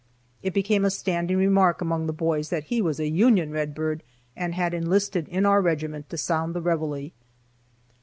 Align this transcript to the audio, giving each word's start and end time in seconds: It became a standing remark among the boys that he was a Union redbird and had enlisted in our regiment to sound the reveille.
It 0.41 0.55
became 0.55 0.83
a 0.83 0.89
standing 0.89 1.37
remark 1.37 1.79
among 1.79 2.07
the 2.07 2.11
boys 2.11 2.49
that 2.49 2.63
he 2.63 2.81
was 2.81 2.99
a 2.99 3.07
Union 3.07 3.51
redbird 3.51 4.01
and 4.35 4.55
had 4.55 4.73
enlisted 4.73 5.27
in 5.27 5.45
our 5.45 5.61
regiment 5.61 6.09
to 6.09 6.17
sound 6.17 6.55
the 6.55 6.59
reveille. 6.61 7.11